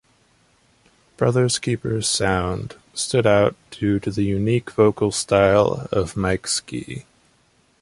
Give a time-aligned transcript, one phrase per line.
[1.15, 7.05] Brother's Keeper's sound stood out due to the unique vocal style of Mike Ski.